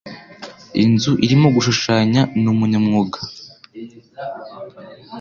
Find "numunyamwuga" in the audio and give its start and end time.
2.41-3.19